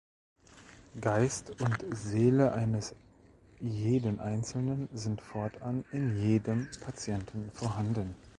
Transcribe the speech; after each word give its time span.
Geist 0.99 1.61
und 1.61 1.77
Seele 1.95 2.53
eines 2.53 2.95
jeden 3.59 4.19
Einzeln 4.19 4.89
sind 4.93 5.21
fortan 5.21 5.85
in 5.91 6.17
jedem 6.17 6.67
Patienten 6.83 7.51
vorhanden. 7.51 8.15